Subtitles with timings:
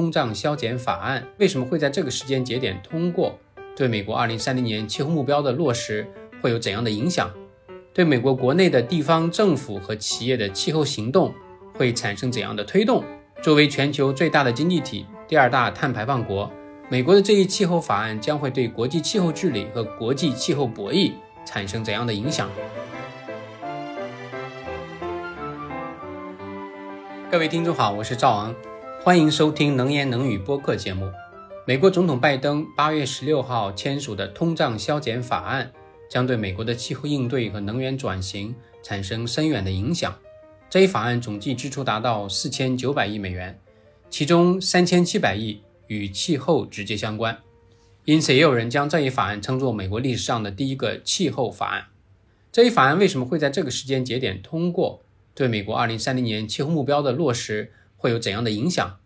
[0.00, 3.38] 通胀削减法案为什么会在这个时间节点通过？
[3.76, 7.30] 对美国2030年气候目标的落实会有怎样的影响？
[7.92, 11.34] 对美国国内的地方政府和企业的气候行动
[11.74, 13.04] 会产生怎样的推动？
[13.42, 16.50] 作为全球最大的经济体、第二大碳排放国，
[16.88, 21.12] 美国的这一气候法案将会对国际气候治理和国际气候博弈
[21.44, 22.48] 产生怎样的影响？
[27.30, 28.54] 各位听众好，我是赵昂。
[29.02, 31.10] 欢迎收听能言能语播客节目。
[31.66, 35.72] 美国总统拜登八月十六号签署的通胀削减法案，
[36.10, 40.14] 将对美国的气候应对和能源转型产生深远的影响。
[40.68, 43.58] 这一法案总计支出达到四千九百亿美元，
[44.10, 47.38] 其中三千七百亿与气候直接相关。
[48.04, 51.86] 因此，也有人将这一法案称作美国历史上的第一个气候法案。
[52.52, 55.00] 这一法案为什么会在这个时间节点通过？
[55.32, 57.72] 对美国二零三零年气候目标的落实？
[58.00, 58.98] 会有怎样的影响？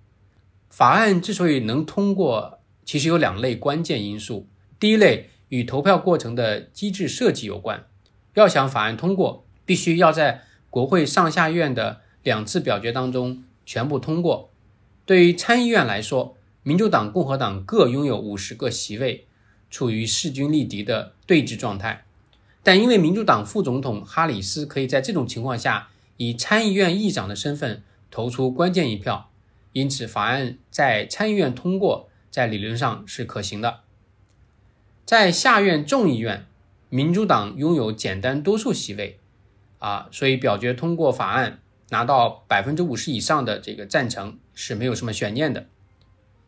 [0.70, 4.48] 法案之所以能通过，其实有两类关键因素。
[4.78, 7.86] 第一类与投票过程的机制设计有关。
[8.34, 14.52] 要想法案通过，必须要在国会上下院的两次表决当中全部通过。
[15.04, 19.26] 对于参议院来说，民主党、共和党各拥有五十个席位，
[19.68, 22.04] 处于势均力敌的对峙状态。
[22.62, 27.82] 但因为民主党副总统哈里斯可以在这种情况下以参议院议长的身份。
[28.14, 29.28] 投出关键一票，
[29.72, 33.80] 因此法案在参议院通过，在理论上是可行的。
[35.04, 36.46] 在下院众议院，
[36.90, 39.18] 民主党拥有简单多数席位，
[39.80, 45.66] 啊，所以表决通过法案拿到百分之五十以上的这个赞成是没有什么悬念的。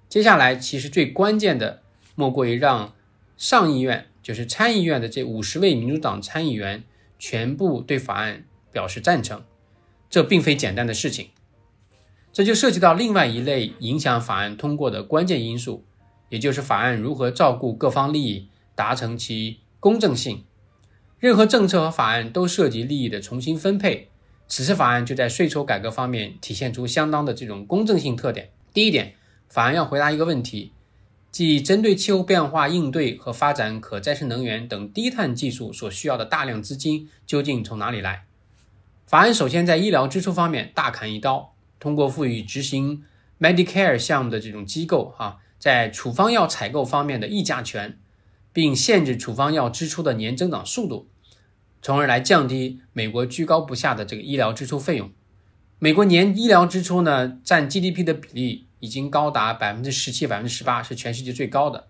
[0.08, 1.82] 接下来，其实最关键的
[2.14, 2.94] 莫过于让
[3.36, 6.84] 上议院，就是参议院的这五十位民主党参议员
[7.18, 9.42] 全部对法案表示赞成，
[10.08, 11.30] 这并非简单的事情。
[12.36, 15.86] 这就涉及到另外一类影响法案通过的关键因素，
[16.28, 20.44] 也就是法案如何照顾各方利益，达成其公正性。
[21.18, 24.10] 任何政策和法案都涉及利益的重新分配，
[24.48, 28.50] 此次法案就在税收改革方面体现出相当的这种公正性特点。
[28.74, 29.14] 第一点，
[29.48, 30.72] 法案要回答一个问题，
[31.30, 38.26] 即针对气候变化应对和发展可再生能源等低碳技术所需要的大量资金究竟从哪里来？
[39.06, 41.55] 法案首先在医疗支出方面大砍一刀。
[41.78, 43.04] 通过赋予执行
[43.38, 47.98] Medicare 项目的这种机构，哈，在处方药采购方面的议价权，
[48.52, 51.08] 并限制处方药支出的年增长速度，
[51.82, 55.10] 从而来降低美国居高不下的这个医疗支出费用。
[55.78, 61.88] 美国年医疗支出呢，占 GDP 的比例已经高达百分之十七、百分之十八，是全世界最高的。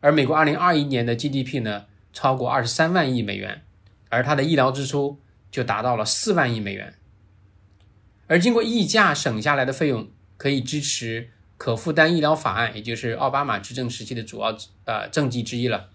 [0.00, 1.84] 而美国二零二一年的 GDP 呢，
[2.14, 3.62] 超过二十三万亿美元，
[4.08, 6.94] 而它的医疗支出就达到了四万亿美元。
[8.26, 15.90] 而经过议价省下来的费用，可以支持可负担医疗法案，也就是奥巴马执政时期的主要呃政绩之一了，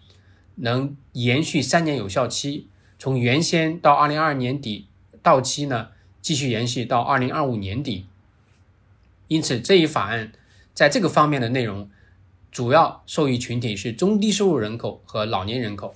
[0.56, 2.68] 能延续三年有效期，
[3.00, 4.88] 从原先到二零二二年底
[5.24, 5.90] 到期呢，
[6.22, 8.06] 继续延续到二零二五年底。
[9.28, 10.32] 因此，这一法案
[10.74, 11.90] 在这个方面的内容，
[12.52, 15.96] 主要受益群体是中低收入人口和老年人口。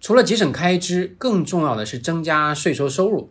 [0.00, 3.30] 除了节省开支，更重要的是增加税收收入。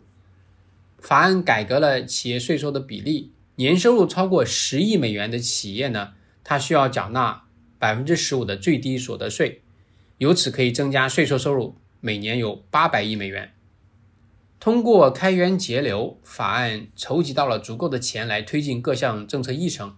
[1.02, 6.12] 法案改革了企业税收的比例，年收入超过十亿美元的企业呢，
[6.44, 7.42] 它需要缴纳
[7.76, 9.62] 百分之十五的最低所得税，
[10.18, 13.52] 由此可以增加税收收入，每年有八百亿美元。
[14.60, 19.96] 通过开源节流法案，筹集到了足够的钱来推进各项政策议程，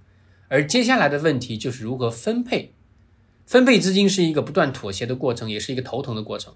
[0.48, 2.72] 而接下来的问题就是如何分配。
[3.44, 6.54] 分配资金是一个不断妥协的过程，也是一个头疼的过程。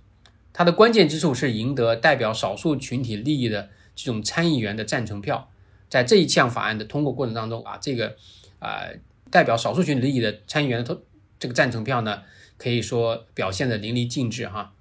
[0.55, 3.69] 它的关键之处是赢得代表少数群体利益的。
[3.99, 5.51] 这种参议员的赞成票，
[5.89, 8.15] 在这一项法案的通过过程当中啊，这个
[8.61, 8.87] 啊
[9.29, 11.03] 代表少数群体利益的参议员的投
[11.41, 12.23] 这个赞成票呢，
[12.57, 14.73] 可以说表现的淋漓尽致哈。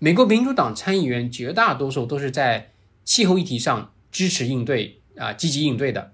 [0.00, 2.72] 美国民主党参议员绝大多数都是在
[3.04, 6.10] 气候议题上支持应对啊积极应对的，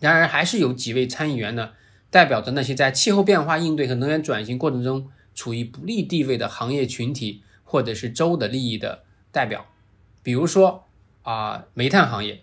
[0.00, 1.70] 然而还是有几位参议员呢，
[2.10, 9.64] 代表着那些在气候变化应对和能源转型过程中处于不利地位的行业群体或者是州的利益的代表，
[10.24, 10.87] 比如说。
[11.28, 12.40] 啊，煤炭行业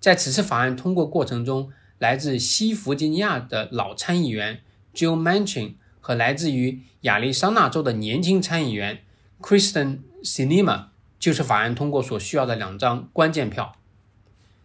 [0.00, 1.70] 在此次法案通过过程中，
[2.00, 4.60] 来自西弗吉尼亚的老参议员
[4.92, 9.04] Joe Manchin 和来自于亚利桑那州的年轻参议员
[9.40, 10.86] Kristen Sinema
[11.20, 13.76] 就是法案通过所需要的两张关键票。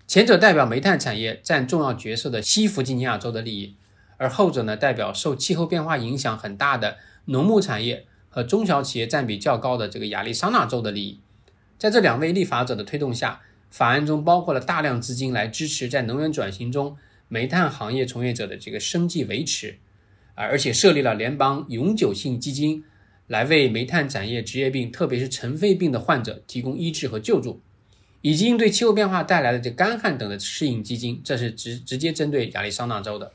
[0.07, 3.75] 前者代表煤炭产业占重要角色的西弗吉尼亚州的利益，
[4.18, 11.19] 而后者呢，代表受气候变化影响很大的农牧产业和中小企业占比较高的这个亚利桑那州的利益。
[11.77, 13.42] 在这两位立法者的推动下。
[13.69, 19.77] 法案中包括了大量资金来支持在能源转型中煤炭行业从业者的这个生计维持，
[20.36, 22.83] 啊，而且设立了联邦永久性基金，
[23.27, 27.62] 来为煤炭产业职业病，特别是尘肺病的患者提供医治和救助，
[28.21, 33.31] 以及应对气候变化带来的这干旱等的适应基金，这是直直接针对亚利桑那州的。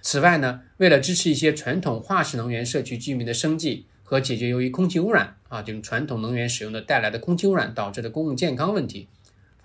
[0.00, 9.08] 此外呢，为了支持一些传统化石能源社区居民的生计和解决由于空气污染啊这种传统能源使用的带来的空气污染导致的公共健康问题，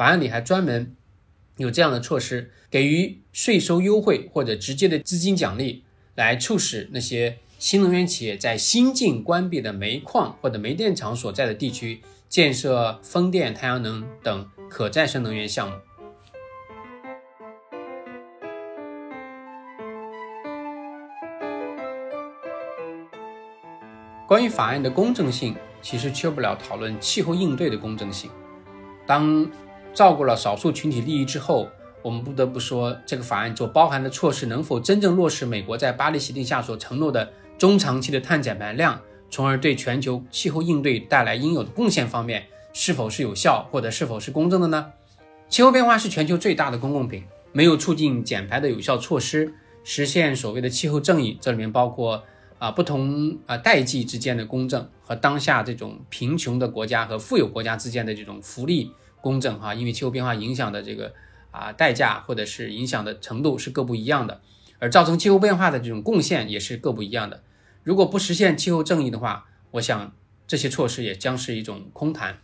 [0.01, 0.95] 法案里还专门。
[1.57, 5.83] 有这样的措施，给予税收优惠或者直接的资金奖励，
[6.15, 15.75] 来促使那些新能源企业在新近关闭的煤矿或者煤电厂所在的地区建设风电、太阳能等可再生能源项目。
[24.27, 28.31] 关于法案的公正性，其实缺不了讨论气候应对的公正性。
[29.05, 29.47] 当
[29.93, 31.67] 照顾了少数群体利益之后，
[32.01, 38.99] 我们不得不说，这个法案所包含的措施能否真正落实美国在巴黎协定下所承诺的中长期的碳减排量，
[39.29, 44.91] 从而对全球气候应对带来应有的贡献方面，是否是有效或者是否是公正的呢？
[45.49, 49.53] 气候变化是全球最大的公共品，没有促进减排的有效措施，
[49.83, 52.23] 实现所谓的气候正义，这里面包括
[52.57, 58.89] 啊不同啊代际之间的公正和当下这种贫穷的国家和富有国家之间的这种福利。
[59.21, 61.13] 公正哈，因为气候变化影响的这个
[61.51, 64.41] 啊代价或者是影响的程度是各不一样的，
[64.79, 67.43] 而造成气候变化的这种贡献也是各不一样的。
[67.83, 70.13] 如果不实现气候正义的话，我想
[70.47, 72.39] 这些措施也将是一种空谈。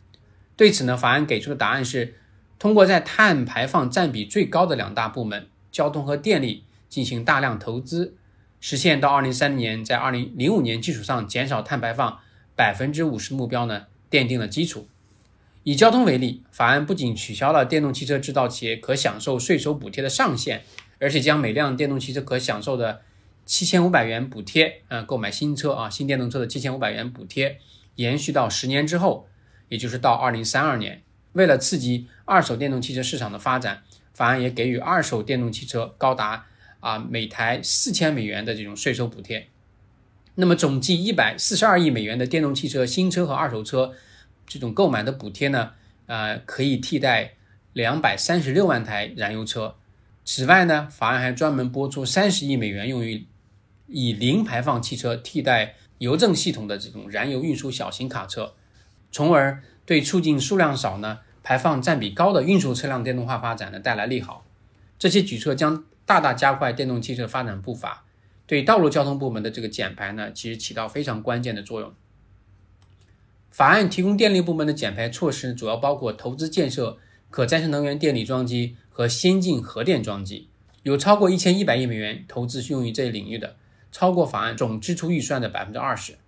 [0.56, 2.16] 对此呢，法案给出的答案是
[2.58, 8.16] 通过在碳排放占比最高的两大部门交通和电力进行大量投资，
[8.60, 12.20] 实现到二零三零年在二零零五年基础上减少碳排放
[12.56, 14.88] 百分之五十目标呢，奠定了基础。
[15.68, 20.64] 以交通为例，法案不仅取消了电动汽车制造企业可享受税收补贴的上限，
[20.98, 23.02] 而且将每辆电动汽车可享受的
[23.46, 27.60] 七千五百元补贴，嗯，购买新车啊，新电动车的七千五百元补贴
[27.96, 29.28] 延续到十年之后，
[29.68, 31.04] 也就是到二零三二年。
[31.34, 33.84] 为了刺激二手电动汽车市场的发展，
[34.14, 36.46] 法案也给予二手电动汽车高达
[36.80, 39.50] 啊每台四千美元的这种税收补贴。
[40.36, 43.94] 那么总计一百四十二亿美元的电动汽车新车和二手车。
[44.48, 45.74] 这种购买的补贴呢，
[46.08, 47.34] 呃，可以替代
[47.74, 49.76] 两百三十六万台燃油车。
[50.24, 53.26] 此外呢，法案还专门拨出三十亿美元，用于
[53.88, 58.54] 以零排放汽车替代邮政系统的这种燃油运输小型卡车，
[59.12, 64.46] 从而对促进数量少呢、排放占比高的运输车辆电动化发展呢带来利好。
[65.00, 68.04] 这些举措将大大加快电动汽车发展步伐，
[68.46, 71.94] 对道路交通部门的这个减排呢，其实起到非常关键的作用。
[73.58, 77.00] 法案提供电力部门的减排措施，主要包括投资建设
[77.32, 80.48] 可再生能源电力装机和先进核电装机，
[80.84, 83.56] 有超过一千一百亿美元投资用于这一领域的，
[83.92, 86.20] 超过法案总支出预算的百分之二十。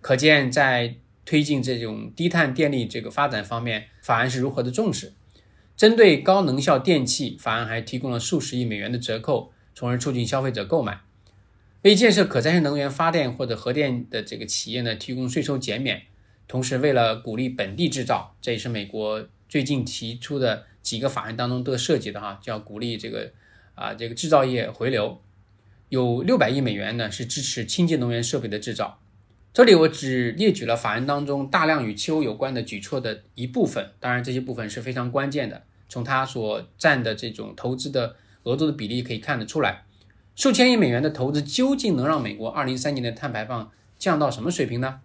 [0.00, 5.12] 可见，在推进这种低碳电力这个发展方面，法案是如何的重视。
[5.76, 11.02] 针对高能效电器，法案还提供了数十亿美元的折扣，从而促进消费者购买。
[11.82, 16.02] 为建设可再生能源发电或者核电的这个企业呢，提供税收减免。
[16.50, 23.30] 同时，为了鼓励本地制造，这也是美国最近提出的几个法案当中都涉及的哈，叫鼓励这个
[23.76, 25.22] 啊这个制造业回流，
[25.90, 29.00] 有六百亿美元呢是支持清洁能源设备的制造。
[29.52, 35.62] 这里我只列举了法案当中大量与气候有关的举措的一部分，当然这些部分是非常关键的。
[35.88, 39.84] 从它所占的这种投资的额度的比例可以看得出来，
[40.34, 45.02] 数千亿美元的投资究竟能让美国二零三年的碳排放降到什么水平呢？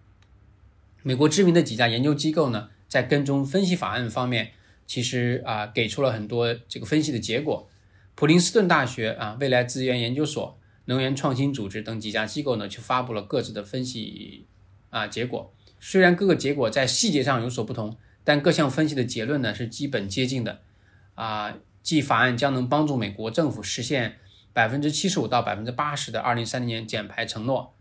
[1.06, 4.50] 美国知名的几家研究机构呢，在跟踪分析法案方面，
[4.88, 7.68] 其实啊给出了很多这个分析的结果。
[8.16, 14.46] 普林斯顿大学啊、未来资源研究所、能源创新组织等几家机构呢，就发布了各自的分析
[14.90, 15.54] 啊结果。
[15.78, 20.62] 虽然各个结果在细节上有所不同，但各项分析的结论呢是基本接近的。
[21.14, 24.16] 啊，即法案将能帮助美国政府实现
[24.52, 27.75] 百分之七十五到百分之八十的二零三零年减排承诺。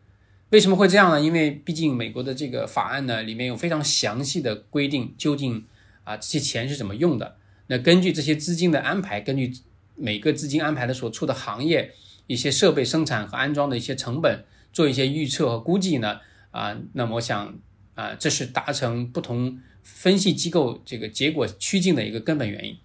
[0.50, 1.20] 为什么会这样呢？
[1.20, 5.66] 因为毕竟美国的这个法案呢，里面有非常详细的规定，究竟
[6.04, 7.36] 啊这些钱是怎么用的。
[7.68, 9.52] 那根据这些资金的安排，根据
[9.96, 11.92] 每个资金安排的所处的行业
[12.28, 16.20] 一些设备生产和安装的一些成本，做一些预测和估计呢
[16.52, 17.58] 啊，那么我想
[17.96, 22.78] 啊，这是达成不同分析机构这个结果趋近的一个根本原因。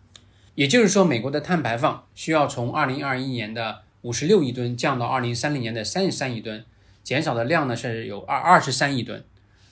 [0.55, 6.65] 也就是说，美国的碳排放需要从二零二一年的五十六亿吨降到二零三零年的三十三亿吨。
[7.03, 9.25] 减少的量呢是有二二十三亿吨，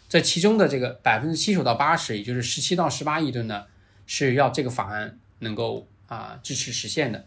[0.08, 3.64] 这其中的这个百分之七十到八十，也就是十七到十八亿吨呢，
[4.06, 7.26] 是要这个法案能够啊支持实现的。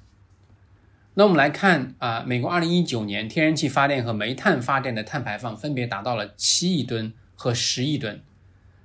[1.13, 8.21] 那我们来看啊，美国二零一九年天然气发电和煤炭发电的碳排放分别达到了七亿吨和十亿吨，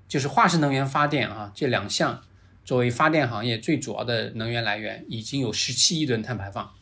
[0.08, 2.22] 就是化石能源发电啊这两项
[2.64, 6.72] 作为发电行业最主要的能源来源，已经有十七亿吨碳排放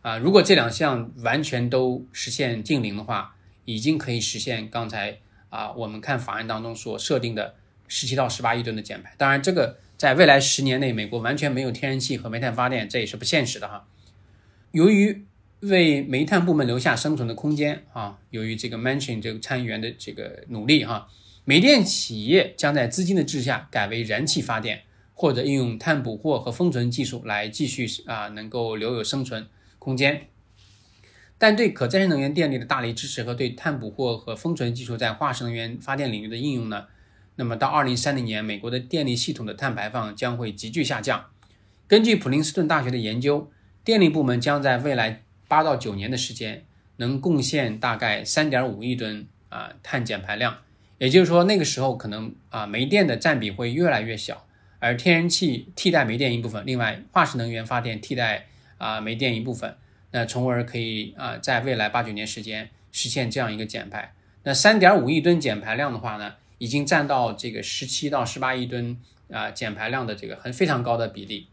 [0.00, 0.18] 啊。
[0.18, 5.18] 如果这两项完全都实现净零的话，已经可以实现刚才
[5.50, 7.54] 啊我们看法案当中所设定的
[7.88, 9.14] 十七到十八亿吨的减排。
[9.18, 13.86] 当然，这个在未来十年内，美国完全没有天然气和煤炭发电，这也是不现实的哈。
[14.70, 15.24] 由于
[15.60, 21.06] 为煤炭部门留下生存的空间啊，由于这个 Manchin 这个参议员的这个努力哈，
[21.44, 24.82] 煤电企业将在资金的制下改为燃气发电，
[25.14, 29.46] 或者应用碳捕获和封存技术来继续啊能够留有生存
[29.78, 30.28] 空间。
[31.42, 36.86] 但对可再生能源电力的大力支持和对碳捕获和封存技术在化石能源发电领域的应用呢，
[37.34, 41.24] 那么到二零三零年，美国的电力系统的碳排放将会急剧下降。
[41.88, 43.50] 根据普林斯顿大学的研究。
[43.84, 46.64] 电力部门将在未来八到九年的时间，
[46.98, 50.58] 能贡献大概三点五亿吨啊碳减排量。
[50.98, 54.46] 也就是说，那个时候可能啊煤电的占比会越来越小，
[54.78, 58.46] 而天然气替代煤电一部分，另外化石能源发电替代
[58.78, 59.74] 啊煤电一部分，
[60.12, 64.14] 那从而可以啊在未来八九年时间实现这样一个减排。
[64.44, 68.96] 那三点五亿吨减排量的话呢，已经占到这个十七到十八亿吨
[69.30, 71.48] 啊减排量的这个很非常高的比例。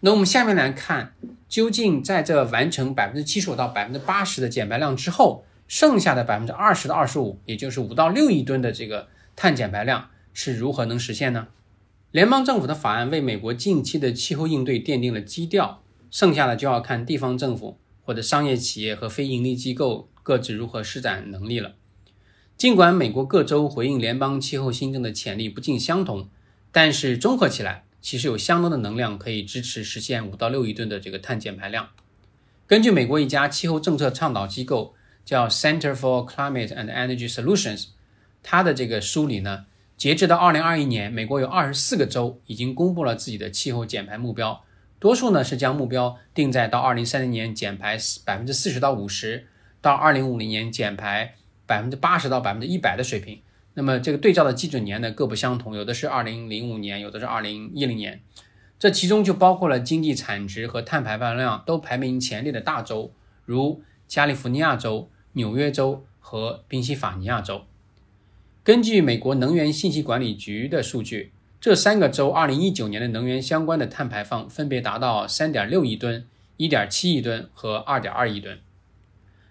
[0.00, 1.14] 那我们下面来看，
[1.48, 11.48] 究竟在这完成百分之七十五到百分之八十的减排量之后，剩下的百分之二十到二十五，也就是五到六亿吨的这个碳减排量是如何能实现呢？
[12.12, 15.82] 联邦政府的法案为美国近期的气候应对奠定了基调，
[16.16, 21.74] 剩下的就要看地方政府或者商业企业和非盈利机构各自如何施展能力了。
[22.56, 26.30] 尽管美国各州回应联邦气候新政的潜力不尽相同，
[26.72, 27.84] 但是综合起来。
[28.00, 31.90] 其实有相当的能量可以支持实现五到六亿吨的这个碳减排量。
[32.66, 37.88] 根据美国一家气候政策倡导机构叫 Center for Climate and Energy Solutions，
[38.42, 39.66] 它的这个梳理呢，
[39.98, 44.62] 截至到二零二一年，美国有二十四个州已经公布了自己的气候减排目标，
[44.98, 49.46] 多数呢是将目标定在到二零三零年减排百分之四十到五十，
[49.80, 51.34] 到二零五零年减排
[51.66, 53.40] 百分之八十到百分之一百的水平。
[53.74, 58.20] 那么这个对照的基准年呢各不相同，有的是二零零五年，有的是二零一零年。
[58.78, 63.12] 这其中就包括了经济产值和碳排放量都排名前列的大州，
[63.44, 67.64] 如加利福尼亚州、纽约州和宾夕法尼亚州。
[68.62, 78.58] 根据美国能源信息管理局的数据，这三个州二零一九年的能源相关的碳排放分别达到三点六亿吨、一点七亿吨和二点二亿吨。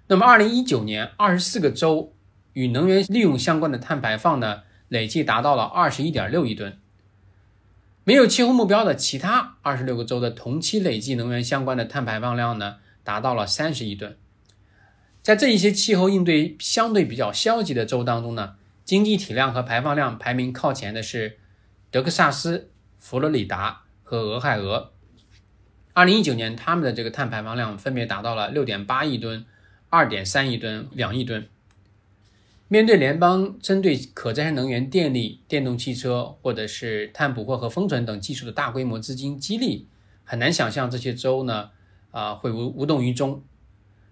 [0.07, 2.11] 那么二零一九年二十四个州。
[2.55, 6.79] 与能源利用相关的碳排放呢，累计达到了二十一点六亿吨。
[8.05, 14.15] 没有气候目标的其他二十六个州的同期累计能源相关的碳排放量呢，达到了三十亿吨。
[15.21, 21.37] 在这一些气候应对相对比较消极的州当中呢，经济体量和排放量排名靠前的是
[21.95, 24.91] 德克萨斯、佛罗里达和俄亥俄。
[25.93, 29.45] 二零一九年，他们的这个碳排放量分别达到了六点八亿吨、
[29.89, 31.47] 二点三亿吨、两亿吨。
[32.67, 39.87] 面对联邦针对可再生能源电力、电动汽车或者是碳捕获和封存等技术的大规模资金激励，
[40.25, 41.69] 很难想象这些州呢
[42.11, 43.41] 啊会无无动于衷。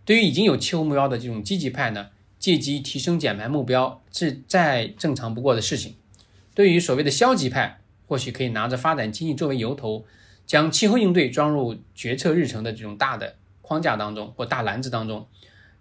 [0.05, 5.95] 对于已经有气候目标的这种积极派呢，借机提升减排目标是再正常不过的事情。
[6.53, 10.05] 对于所谓的消极派，或许可以拿着发展经济作为由头，
[10.45, 15.27] 将气候应对装入决策日程的这种大的框架当中或大篮子当中。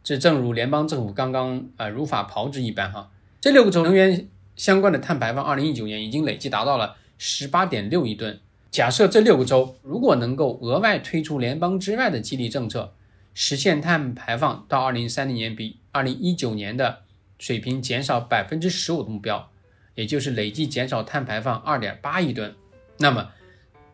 [0.02, 3.10] 这正如联邦政府刚刚呃如法炮制一般哈，
[3.40, 8.40] 这六个州能源相关的碳排放，二零一九年已经累计达到了十八点六亿吨。
[8.70, 12.94] 假设这六个州如果能够额外推出联邦之外的激励政策，
[13.34, 17.02] 实现碳排放到二零三零年比二零一九年的
[17.38, 19.51] 水平减少百分之十五的目标，
[19.94, 22.54] 也就是累计减少碳排放二点八亿吨，
[22.98, 23.30] 那么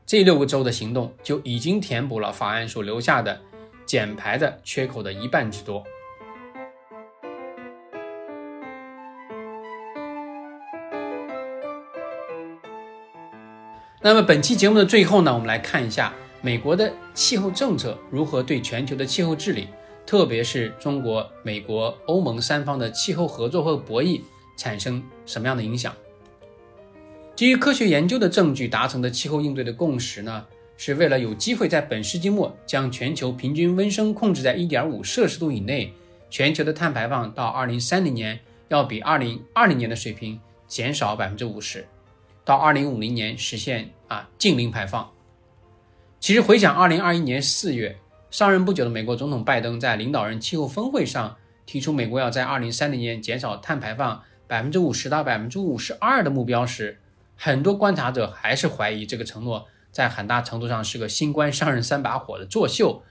[0.07, 3.40] 这六个州的行动就已经填补了法案所留下的
[3.85, 5.85] 减排的缺口的一半之多。
[14.00, 19.67] 那么本期节目的最后呢，我们来看一下美国的气候政策如何对全球的气候治理，
[20.07, 24.21] 特别是中国、美国、欧盟三方的气候合作和博弈
[24.59, 25.95] 产生什么样的影响？
[27.35, 30.45] 基于科学研究的证据达成的气候应对的共识呢，
[30.77, 35.95] 是为了有机会在本世纪末将全球平均温升控制在1.5摄氏度以内，
[36.29, 41.85] 全球的碳排放到2030年要比2020年的水平减少50%。
[42.45, 45.09] 到二零五零年实现啊净零排放。
[46.19, 47.97] 其实回想二零二一年四月
[48.31, 51.37] 上任不久的美国总统拜登在领导人气候峰会上
[51.67, 56.99] 提出美国要在二零三零年减少碳排放百分之五十到百分之五十二的目标时，
[57.37, 63.02] 很多观察者还是怀疑这个承诺在很大程度上是个新官上任三把火的作秀，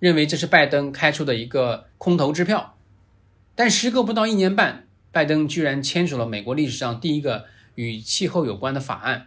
[0.00, 2.74] 认为这是拜登开出的一个空头支票。
[3.54, 9.26] 但时隔不到一年半，拜登居然签署了美国历史上第一个与气候有关的法案。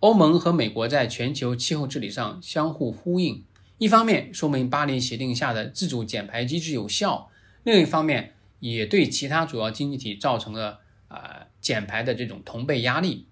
[0.00, 3.44] 欧盟和美国在全球气候治理上相互呼应。
[3.78, 7.28] 一方面说明巴黎协定下的自主减排机制有效，
[7.64, 10.80] 另一方面也对其他主要经济体造成了
[11.14, 13.26] 呃减排的这种同辈压力。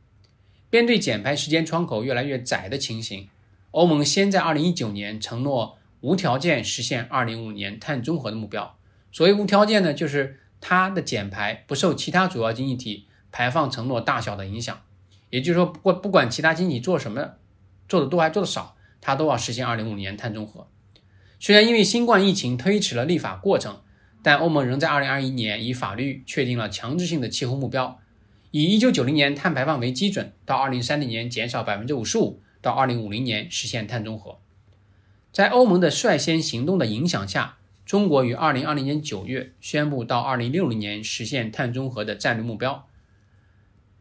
[0.71, 3.29] 面对减排时间窗口越来越窄的情形，
[3.73, 8.79] 欧盟先在2019年承诺无条件实现205年碳中和的目标。
[9.11, 14.81] 所谓无条件呢，就是它的减排不受其他主要经济体排放承诺大小的影响，
[15.31, 17.33] 也就是说，不不管其他经济体做什么，
[17.89, 18.77] 做的多还做的少。
[19.05, 20.69] 它都要实现2055年碳中和。
[21.41, 23.82] 虽然因为新冠疫情推迟了立法过程，
[24.23, 27.99] 但欧盟仍在2021年以法律确定了强制性的气候目标，
[28.51, 34.39] 以1990年碳排放为基准，到2030年减少55%，到2050年实现碳中和。
[35.33, 42.89] 在欧盟的率先行动的影响下，中国于2020年9月宣布到2060年实现碳中和的战略目标。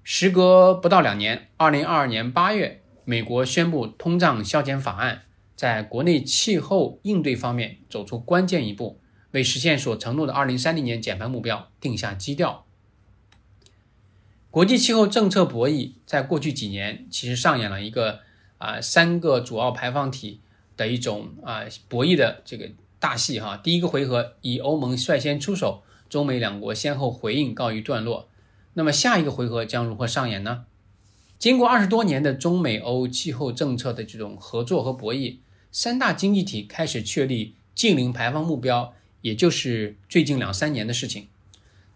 [0.03, 2.77] 时隔不到两年，2022年8月。
[3.03, 5.23] 美国宣布通胀削减法案，
[5.55, 9.00] 在国内气候应对方面走出关键一步，
[9.31, 12.65] 为实现所承诺的2030年减排目标定下基调。
[14.49, 18.19] 国际气候政策博弈在过去几年其实上演了一个
[18.57, 20.41] 啊三个主要排放体
[20.75, 22.69] 的一种啊博弈的这个
[22.99, 23.55] 大戏哈。
[23.55, 28.27] 第一个回合以欧盟率先出手，中美两国先后回应告一段落。
[28.73, 30.65] 那么下一个回合将如何上演呢？
[31.39, 35.37] 经过二十多年的中美欧气候政策的这种合作和博弈，
[35.71, 41.27] 三大经济体开始确立净零排放目标，也就是最近两三年的事情。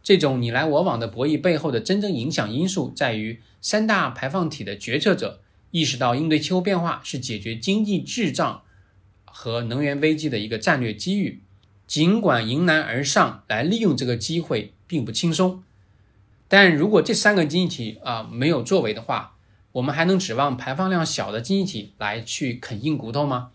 [0.01, 8.61] 这种你来我往的博弈背后的真正影响因素，在于三大排放体的决策者意识到应对气候变化是解决经济滞胀
[9.25, 11.41] 和能源危机的一个战略机遇。
[11.87, 15.63] 尽管迎难而上来利用这个机会并不轻松，
[16.47, 19.37] 但如果这三个经济体啊没有作为的话，
[19.73, 23.51] 我们还能指望排放量小的经济体来去啃硬骨头吗？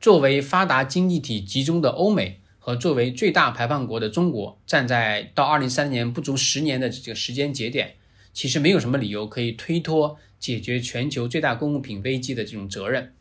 [0.00, 7.96] 作为发达经济体集中的欧美和作为最大排放国的中国，站在到二零三零年不足十年的这个时间节点，
[8.32, 13.12] 其实没有什么理由可以推脱解决全球最大公共品危机的这种责任。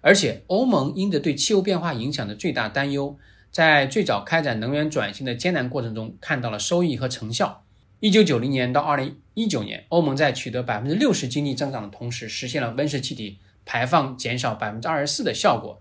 [0.00, 3.16] 而且，欧盟因着对气候变化影响的最大担忧，
[3.52, 7.64] 在最早开展能源转型的艰难过程中看到了收益和成效。
[8.00, 15.80] 一九九零年到二零一九年，欧盟在取得百分之六十经济增长的同时，实现了温室气体排放减少百分之二十四的效果，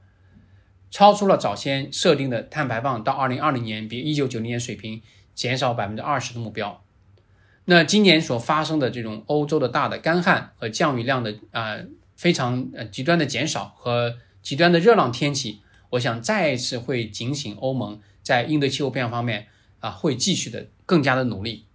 [0.95, 5.01] 超出了早先设定的碳排放到二零二零年比一九九零年水平
[5.34, 6.81] 减少百分之二十的目标。
[7.65, 11.79] 那今年所发生的这种欧洲的大的干旱和降雨量的啊
[12.15, 19.47] 非常呃极端的减少和极端的热浪天气，我想再一次会警醒欧盟在应对气候变化方面
[19.81, 21.65] 啊会继续的更加的努力。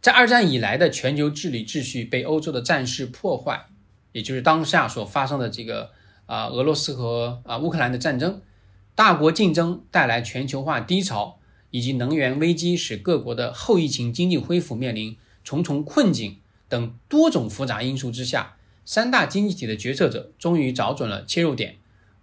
[0.00, 3.66] 在二战以来的全球治理秩序被欧洲的战事破坏，
[4.12, 5.90] 也就是当下所发生的这个
[6.28, 8.42] 啊俄罗斯和啊乌克兰的战争，
[8.94, 11.38] 大国竞争带来全球化低潮，
[11.70, 16.36] 以及能源危机使各国的后疫情经济恢复面临重重困境
[16.68, 21.76] 等多种复杂因素之下，三大经济体的决策者终于找准了切入点，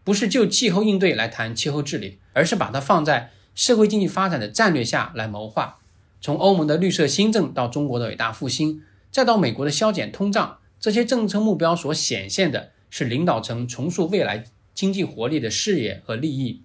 [0.04, 5.80] 不是就气候应对来谈气候治理，而是把它放在社会经济发展的战略下来谋划。
[6.22, 16.62] 从欧盟的绿色新政到中国的伟大复兴，再到美国的削减通胀，这些政策目标所显现的是领导层重塑未来经济活力的视野和利益。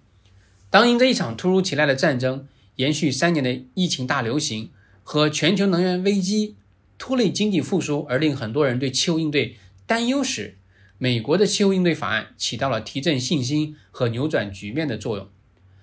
[0.69, 4.69] 当因这一场突如其来的战争、延续三年的疫情大流行
[5.03, 6.55] 和全球能源危机
[6.97, 10.55] 拖累经济复苏，而令很多人对气候应对担忧时，
[10.97, 15.27] 美国的气候应对法案起到了提振信心和扭转局面的作用。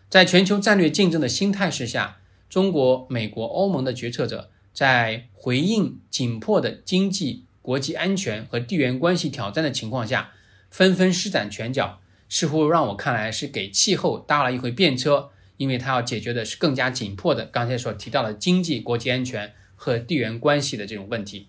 [0.09, 2.17] 在全球战略竞争的新态势下。
[2.49, 10.33] 中国、美国、欧盟的决策者在回应紧迫的经济、国际安全和地缘关系挑战的情况下，
[10.71, 21.49] 纷纷施展拳脚，似乎让我看来是给气候搭了一回便车，因为它要解决的是更加紧迫的刚才所提到的经济、国际安全和地缘关系的这种问题。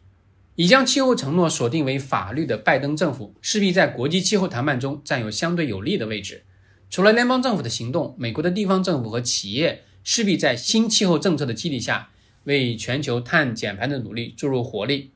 [0.56, 6.44] 已将气候承诺锁定为法律的拜登政府，势必在国际气候谈判中占有相对有利的位置。
[6.90, 9.84] 除了联邦政府的行动，美国的地方政府和企业。
[10.02, 12.10] 势必在新气候政策的激励下，
[12.46, 15.12] 为全球碳减排的努力注入活力。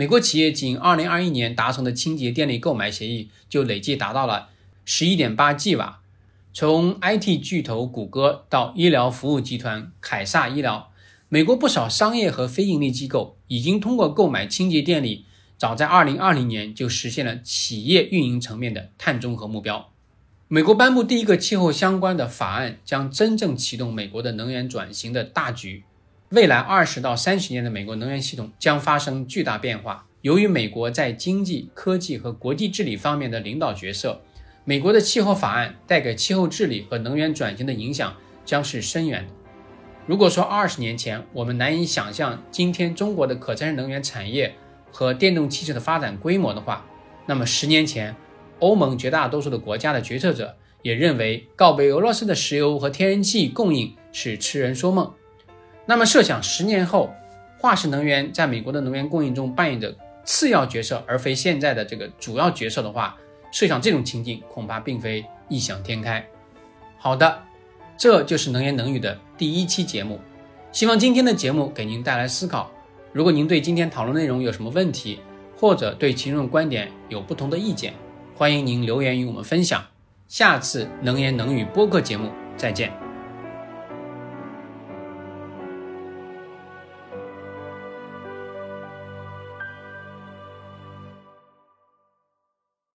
[0.00, 4.48] 美国企业仅2021年达成的清洁电力购买协议就累计达到了
[4.86, 6.00] 11.8 g 瓦，
[6.54, 10.90] 从 IT 巨头谷歌到医疗服务集团凯撒医疗，
[11.28, 15.26] 美国不少商业和非盈利机构已经通过购买清洁电力，
[15.58, 19.92] 早在2020年就实现了企业运营层面的碳中和目标。
[20.48, 25.84] 美国颁布第一个气候相关的法案，将真正启动美国的能源转型的大局。
[26.30, 30.06] 未来二十到三十年的美国能源系统将发生巨大变化。
[30.20, 34.22] 由于美国在经济、科技和国际治理方面的领导角色，
[34.64, 38.14] 美国的气候法案带给气候治理和能源转型的影响
[38.44, 39.32] 将是深远的。
[40.06, 44.54] 如果说二十年前我们难以想象今天中国的可再生能源产业
[44.92, 46.86] 和电动汽车的发展规模的话，
[47.26, 48.14] 那么十年前，
[48.60, 55.12] 欧盟绝大多数的国家的决策者也认为告别俄罗斯的石油和天然气供应是痴人说梦。
[55.86, 57.12] 那么，设想十年后，
[57.58, 63.16] 化石能源在美国的能源供应中扮演着次要角色，而非现在的这个主要角色的话，
[63.50, 66.24] 设想这种情景恐怕并非异想天开。
[66.98, 67.42] 好的，
[67.96, 70.20] 这就是能言能语的第一期节目，
[70.70, 72.70] 希望今天的节目给您带来思考。
[73.12, 75.18] 如果您对今天讨论内容有什么问题，
[75.56, 77.92] 或者对其中的观点有不同的意见，
[78.36, 79.84] 欢迎您留言与我们分享。
[80.28, 83.09] 下次能言能语播客节目再见。